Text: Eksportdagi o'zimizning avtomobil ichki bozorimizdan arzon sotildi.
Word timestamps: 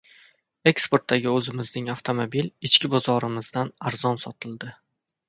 Eksportdagi 0.69 1.29
o'zimizning 1.33 1.91
avtomobil 1.95 2.49
ichki 2.71 2.91
bozorimizdan 2.95 3.71
arzon 3.91 4.19
sotildi. 4.25 4.73